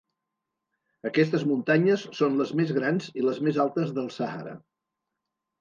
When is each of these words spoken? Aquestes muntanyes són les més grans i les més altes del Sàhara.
Aquestes 1.09 1.43
muntanyes 1.49 2.05
són 2.21 2.39
les 2.41 2.53
més 2.63 2.73
grans 2.79 3.13
i 3.23 3.27
les 3.29 3.41
més 3.49 3.63
altes 3.67 3.95
del 3.99 4.11
Sàhara. 4.17 4.57